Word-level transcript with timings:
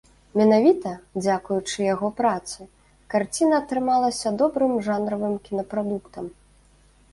Менавіта 0.39 0.93
дзякуючы 1.23 1.79
яго 1.93 2.07
працы, 2.21 2.59
карціна 3.15 3.55
атрымалася 3.65 4.35
добрым 4.43 4.73
жанравым 4.91 5.39
кінапрадуктам. 5.47 6.25